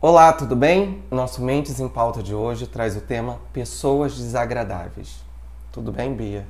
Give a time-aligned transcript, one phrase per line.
[0.00, 1.02] Olá, tudo bem?
[1.10, 5.24] Nosso Mentes em Pauta de hoje traz o tema Pessoas Desagradáveis.
[5.72, 6.46] Tudo bem, Bia?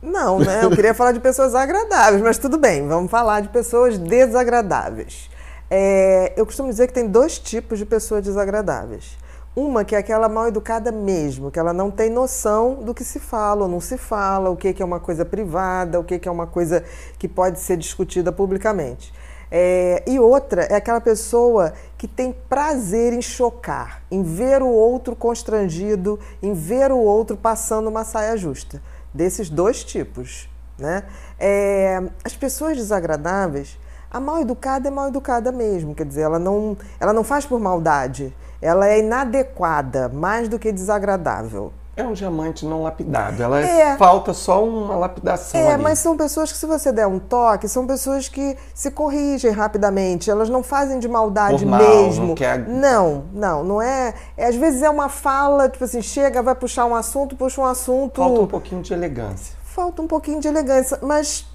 [0.00, 0.64] Não, né?
[0.64, 5.28] Eu queria falar de pessoas agradáveis, mas tudo bem, vamos falar de pessoas desagradáveis.
[5.70, 9.18] É, eu costumo dizer que tem dois tipos de pessoas desagradáveis.
[9.54, 13.20] Uma que é aquela mal educada mesmo, que ela não tem noção do que se
[13.20, 16.46] fala ou não se fala, o que é uma coisa privada, o que é uma
[16.46, 16.82] coisa
[17.18, 19.12] que pode ser discutida publicamente.
[19.50, 25.16] É, e outra é aquela pessoa que tem prazer em chocar, em ver o outro
[25.16, 28.80] constrangido, em ver o outro passando uma saia justa.
[29.12, 30.48] Desses dois tipos.
[30.78, 31.02] Né?
[31.38, 33.78] É, as pessoas desagradáveis,
[34.10, 37.60] a mal educada é mal educada mesmo, quer dizer, ela não, ela não faz por
[37.60, 41.72] maldade ela é inadequada, mais do que desagradável.
[41.96, 43.42] É um diamante não lapidado.
[43.42, 45.60] Ela é, falta só uma lapidação.
[45.60, 45.82] É, ali.
[45.82, 50.30] mas são pessoas que, se você der um toque, são pessoas que se corrigem rapidamente.
[50.30, 52.28] Elas não fazem de maldade mal, mesmo.
[52.28, 52.66] Não, quer...
[52.66, 54.46] não, não, não é, é.
[54.46, 58.22] Às vezes é uma fala, tipo assim, chega, vai puxar um assunto, puxa um assunto.
[58.22, 59.54] Falta um pouquinho de elegância.
[59.64, 61.46] Falta um pouquinho de elegância, mas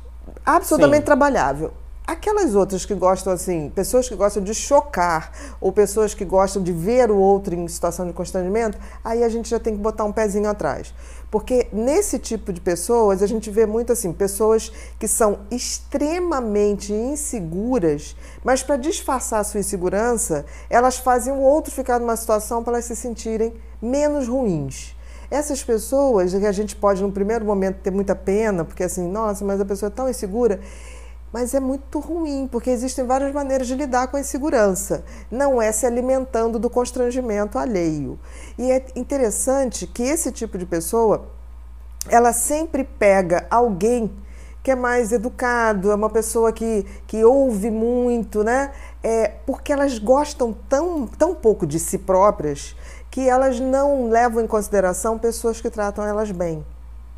[0.46, 1.06] absolutamente Sim.
[1.06, 1.72] trabalhável.
[2.08, 6.72] Aquelas outras que gostam assim, pessoas que gostam de chocar ou pessoas que gostam de
[6.72, 10.12] ver o outro em situação de constrangimento, aí a gente já tem que botar um
[10.12, 10.94] pezinho atrás.
[11.32, 18.16] Porque nesse tipo de pessoas a gente vê muito assim, pessoas que são extremamente inseguras,
[18.44, 22.86] mas para disfarçar a sua insegurança, elas fazem o outro ficar numa situação para elas
[22.86, 24.96] se sentirem menos ruins.
[25.30, 29.44] Essas pessoas que a gente pode no primeiro momento ter muita pena, porque assim, nossa,
[29.44, 30.60] mas a pessoa é tão insegura,
[31.36, 35.04] mas é muito ruim, porque existem várias maneiras de lidar com a insegurança.
[35.30, 38.18] Não é se alimentando do constrangimento alheio.
[38.58, 41.26] E é interessante que esse tipo de pessoa,
[42.08, 44.10] ela sempre pega alguém
[44.64, 48.72] que é mais educado, é uma pessoa que, que ouve muito, né?
[49.04, 52.78] É, porque elas gostam tão, tão pouco de si próprias
[53.12, 56.66] que elas não levam em consideração pessoas que tratam elas bem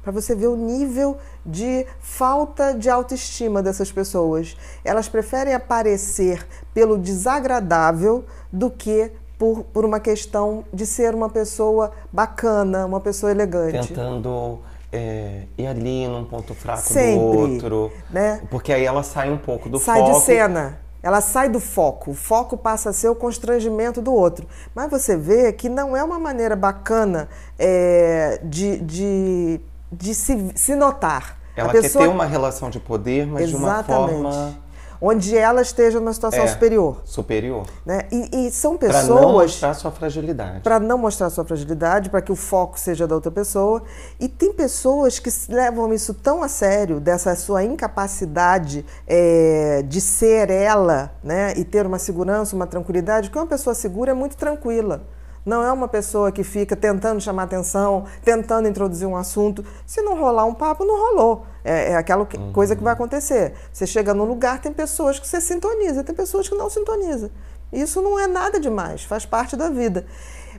[0.08, 4.56] para você ver o nível de falta de autoestima dessas pessoas.
[4.86, 11.92] Elas preferem aparecer pelo desagradável do que por, por uma questão de ser uma pessoa
[12.10, 13.90] bacana, uma pessoa elegante.
[13.90, 14.60] Tentando
[14.94, 17.92] é, ir ali num ponto fraco Sempre, do outro.
[18.10, 18.42] Né?
[18.50, 20.12] Porque aí ela sai um pouco do sai foco.
[20.14, 20.80] Sai de cena.
[21.04, 22.12] Ela sai do foco.
[22.12, 24.48] O foco passa a ser o constrangimento do outro.
[24.74, 27.28] Mas você vê que não é uma maneira bacana
[27.60, 31.38] é, de, de de se, se notar.
[31.56, 32.04] Ela pessoa...
[32.04, 33.58] quer ter uma relação de poder, mas Exatamente.
[33.58, 34.68] de uma forma
[35.02, 37.02] onde ela esteja numa situação é, superior.
[37.06, 37.66] Superior.
[37.86, 38.08] Né?
[38.12, 39.06] E, e são pessoas.
[39.06, 40.62] Para não mostrar sua fragilidade.
[40.62, 43.84] Para não mostrar sua fragilidade, para que o foco seja da outra pessoa.
[44.20, 50.50] E tem pessoas que levam isso tão a sério, dessa sua incapacidade é, de ser
[50.50, 51.54] ela, né?
[51.56, 55.04] E ter uma segurança, uma tranquilidade, que uma pessoa segura é muito tranquila.
[55.48, 59.64] Não é uma pessoa que fica tentando chamar atenção, tentando introduzir um assunto.
[59.86, 61.46] Se não rolar um papo, não rolou.
[61.64, 62.52] É, é aquela que, uhum.
[62.52, 63.54] coisa que vai acontecer.
[63.72, 67.32] Você chega no lugar, tem pessoas que você sintoniza, tem pessoas que não sintoniza.
[67.72, 70.06] Isso não é nada demais, faz parte da vida.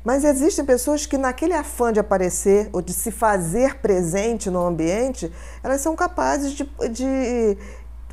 [0.02, 5.30] Mas existem pessoas que, naquele afã de aparecer ou de se fazer presente no ambiente,
[5.62, 7.58] elas são capazes de, de,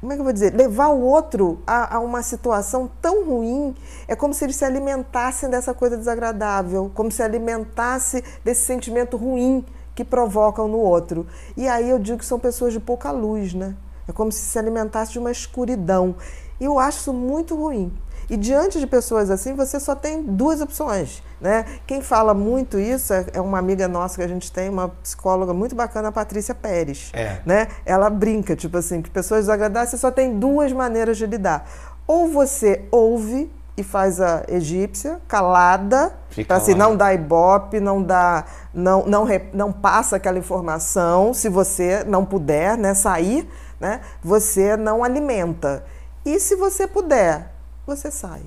[0.06, 3.74] como é que eu vou dizer, levar o outro a, a, uma situação tão ruim,
[4.08, 9.66] é como se eles se alimentassem dessa coisa desagradável, como se alimentasse desse sentimento ruim
[9.96, 11.26] que provocam no outro.
[11.58, 13.76] E aí eu digo que são pessoas de pouca luz, né?
[14.08, 16.16] É como se se alimentasse de uma escuridão.
[16.60, 17.92] E eu acho isso muito ruim.
[18.30, 21.22] E diante de pessoas assim, você só tem duas opções.
[21.40, 21.66] Né?
[21.86, 25.54] Quem fala muito isso é, é uma amiga nossa que a gente tem, uma psicóloga
[25.54, 27.12] muito bacana, a Patrícia Pérez.
[27.14, 27.40] É.
[27.46, 27.68] Né?
[27.86, 31.70] Ela brinca, tipo assim, que pessoas desagradáveis, você só tem duas maneiras de lidar.
[32.08, 36.16] Ou você ouve e faz a egípcia, calada,
[36.48, 42.04] para assim, não dá ibope, não dá, não, não, não passa aquela informação, se você
[42.06, 43.48] não puder né, sair,
[43.80, 45.84] né, você não alimenta.
[46.26, 47.55] E se você puder
[47.86, 48.42] você sai.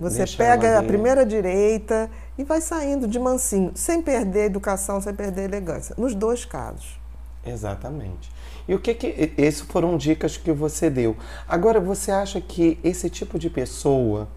[0.00, 5.12] Você Deixa pega a primeira direita e vai saindo de mansinho, sem perder educação, sem
[5.12, 5.94] perder elegância.
[5.98, 7.00] Nos dois casos.
[7.44, 8.30] Exatamente.
[8.68, 9.32] E o que que.
[9.36, 11.16] Essas foram dicas que você deu.
[11.48, 14.28] Agora, você acha que esse tipo de pessoa,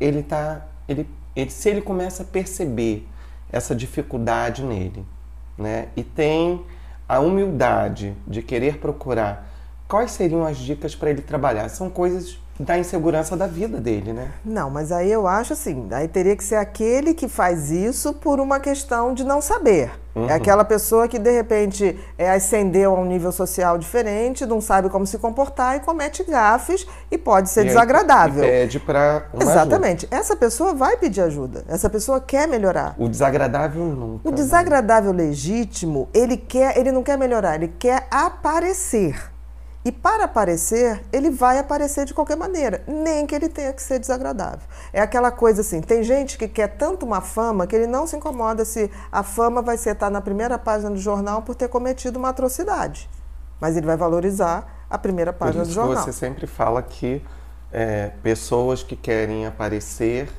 [0.00, 0.66] ele tá.
[0.88, 1.06] Ele,
[1.36, 3.06] ele, se ele começa a perceber
[3.52, 5.04] essa dificuldade nele,
[5.58, 5.88] né?
[5.96, 6.64] E tem
[7.06, 9.50] a humildade de querer procurar
[9.86, 11.68] quais seriam as dicas para ele trabalhar?
[11.68, 14.30] São coisas da insegurança da vida dele, né?
[14.44, 18.38] Não, mas aí eu acho assim, aí teria que ser aquele que faz isso por
[18.38, 19.90] uma questão de não saber.
[20.14, 20.30] É uhum.
[20.30, 24.88] É aquela pessoa que de repente é, ascendeu a um nível social diferente, não sabe
[24.88, 28.44] como se comportar e comete gafes e pode ser e desagradável.
[28.44, 30.06] E pede para Exatamente.
[30.06, 30.16] Ajuda.
[30.16, 31.64] Essa pessoa vai pedir ajuda.
[31.68, 32.94] Essa pessoa quer melhorar.
[32.96, 34.28] O desagradável nunca.
[34.28, 39.33] O desagradável legítimo, ele quer, ele não quer melhorar, ele quer aparecer.
[39.84, 43.98] E para aparecer, ele vai aparecer de qualquer maneira, nem que ele tenha que ser
[43.98, 44.66] desagradável.
[44.92, 48.16] É aquela coisa assim: tem gente que quer tanto uma fama que ele não se
[48.16, 52.18] incomoda se a fama vai ser estar na primeira página do jornal por ter cometido
[52.18, 53.10] uma atrocidade.
[53.60, 56.02] Mas ele vai valorizar a primeira página do jornal.
[56.02, 57.22] Você sempre fala que
[57.70, 60.30] é, pessoas que querem aparecer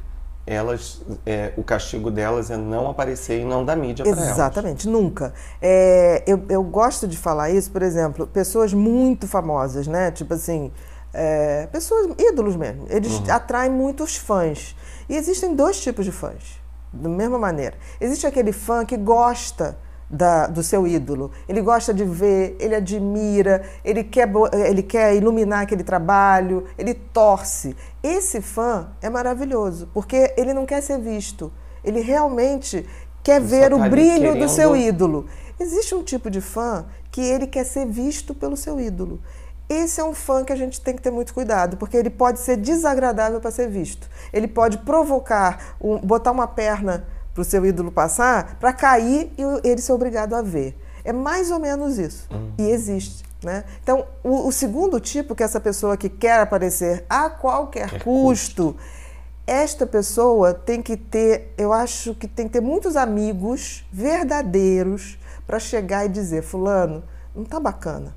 [0.47, 4.30] elas, é, o castigo delas é não aparecer e não dar mídia para elas.
[4.30, 5.33] Exatamente, nunca.
[5.62, 10.12] É, eu, eu gosto de falar isso, por exemplo, pessoas muito famosas, né?
[10.12, 10.71] Tipo assim,
[11.13, 13.31] é, pessoas, ídolos mesmo, eles uhum.
[13.31, 14.75] atraem muitos fãs.
[15.09, 16.62] E existem dois tipos de fãs,
[16.94, 17.75] da mesma maneira.
[18.00, 19.77] Existe aquele fã que gosta
[20.09, 21.31] da, do seu ídolo.
[21.47, 24.29] Ele gosta de ver, ele admira, ele quer,
[24.67, 27.75] ele quer iluminar aquele trabalho, ele torce.
[28.03, 31.51] Esse fã é maravilhoso, porque ele não quer ser visto.
[31.83, 32.85] Ele realmente
[33.23, 34.39] quer ele ver o tá brilho querendo...
[34.39, 35.25] do seu ídolo.
[35.59, 39.19] Existe um tipo de fã que ele quer ser visto pelo seu ídolo.
[39.67, 42.39] Esse é um fã que a gente tem que ter muito cuidado, porque ele pode
[42.39, 44.07] ser desagradável para ser visto.
[44.31, 49.67] Ele pode provocar, um, botar uma perna para o seu ídolo passar, para cair e
[49.67, 50.75] ele ser obrigado a ver.
[51.03, 52.27] É mais ou menos isso.
[52.31, 52.53] Uhum.
[52.57, 53.25] E existe.
[53.43, 53.65] Né?
[53.83, 58.03] Então, o, o, segundo tipo, que é essa pessoa que quer aparecer a qualquer quer
[58.03, 58.75] custo, custo,
[59.45, 65.59] esta pessoa tem que ter, eu acho que tem que ter muitos amigos verdadeiros para
[65.59, 67.03] chegar e dizer: Fulano,
[67.35, 68.15] não tá bacana.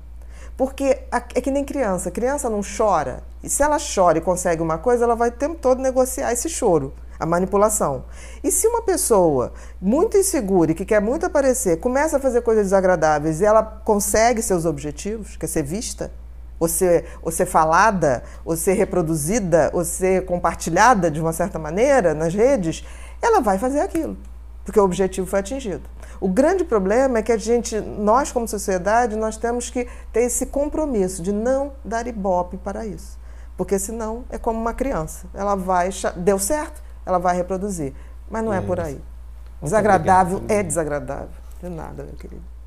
[0.57, 3.21] Porque é que nem criança, criança não chora.
[3.43, 6.49] E se ela chora e consegue uma coisa, ela vai o tempo todo negociar esse
[6.49, 8.05] choro a manipulação.
[8.43, 9.51] E se uma pessoa
[9.81, 14.41] muito insegura e que quer muito aparecer começa a fazer coisas desagradáveis e ela consegue
[14.41, 16.11] seus objetivos, quer ser vista,
[16.59, 22.13] ou ser, ou ser falada, ou ser reproduzida, ou ser compartilhada de uma certa maneira
[22.13, 22.85] nas redes,
[23.21, 24.17] ela vai fazer aquilo,
[24.63, 25.83] porque o objetivo foi atingido.
[26.21, 30.47] O grande problema é que a gente, nós como sociedade, nós temos que ter esse
[30.47, 33.17] compromisso de não dar ibope para isso.
[33.55, 35.27] Porque senão é como uma criança.
[35.33, 37.93] Ela vai, deu certo, ela vai reproduzir.
[38.29, 39.01] Mas não é, é por aí.
[39.61, 41.29] Desagradável é desagradável.
[41.61, 42.58] De nada, meu querido.